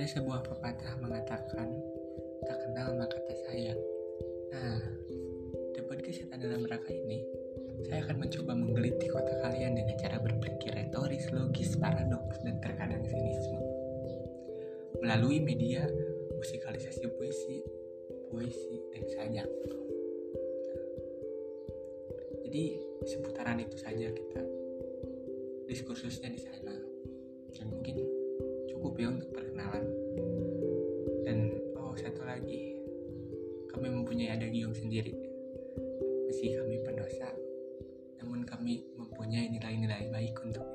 Ada 0.00 0.16
sebuah 0.16 0.40
pepatah 0.48 0.96
mengatakan, 1.04 1.76
tak 2.48 2.56
kenal 2.56 2.96
maka 2.96 3.20
tak 3.20 3.36
sayang. 3.44 3.76
Nah, 4.48 4.80
di 5.76 5.80
podcast 5.84 6.24
dalam 6.40 6.64
rangka 6.64 6.88
ini, 6.88 7.20
saya 7.84 8.08
akan 8.08 8.24
mencoba 8.24 8.56
menggelitik 8.56 9.12
otak 9.12 9.44
kalian 9.44 9.76
dengan 9.76 10.00
cara 10.00 10.16
berpikir 10.24 10.72
retoris, 10.72 11.28
logis, 11.36 11.76
paradoks, 11.76 12.40
dan 12.40 12.56
terkadang 12.64 13.04
sinisme. 13.04 13.60
Melalui 15.04 15.36
media 15.44 15.84
musikalisasi 16.32 17.04
puisi, 17.20 17.60
puisi, 18.32 18.80
dan 18.96 19.04
sajak. 19.04 19.48
Jadi 22.48 22.64
seputaran 23.04 23.60
itu 23.60 23.76
saja 23.76 24.08
kita 24.08 24.40
diskursusnya 25.68 26.32
di 26.32 26.40
sana. 26.40 26.72
Dan 27.52 27.68
mungkin 27.68 28.00
cukup 28.80 28.96
ya 28.96 29.12
untuk 29.12 29.28
perkenalan 29.36 29.89
lagi. 32.40 32.80
Kami 33.68 33.86
mempunyai 33.92 34.32
adagium 34.32 34.72
sendiri. 34.72 35.12
Meski 36.26 36.56
kami 36.56 36.80
pendosa 36.82 37.28
namun 38.20 38.44
kami 38.46 38.84
mempunyai 38.94 39.48
nilai-nilai 39.50 40.06
baik 40.12 40.38
untuk 40.44 40.69